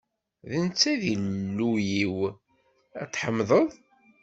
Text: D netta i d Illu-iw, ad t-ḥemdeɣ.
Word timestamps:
D 0.49 0.51
netta 0.63 0.89
i 0.93 0.95
d 1.01 1.03
Illu-iw, 1.15 2.15
ad 3.01 3.09
t-ḥemdeɣ. 3.11 3.67